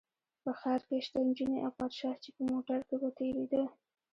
په 0.43 0.51
ښار 0.59 0.81
کې 0.87 1.05
شته 1.05 1.19
نجونې 1.27 1.57
او 1.65 1.71
پادشاه 1.79 2.19
چې 2.23 2.29
په 2.35 2.41
موټر 2.51 2.79
کې 2.87 2.95
به 3.01 3.09
تېرېده. 3.17 3.63